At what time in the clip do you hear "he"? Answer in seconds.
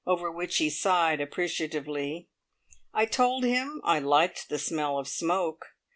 0.57-0.67